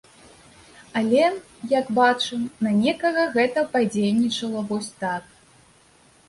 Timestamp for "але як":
1.01-1.91